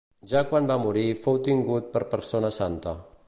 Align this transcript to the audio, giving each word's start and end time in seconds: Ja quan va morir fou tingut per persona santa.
Ja 0.29 0.39
quan 0.51 0.69
va 0.71 0.77
morir 0.85 1.03
fou 1.27 1.37
tingut 1.49 1.93
per 1.97 2.03
persona 2.17 2.53
santa. 2.61 2.97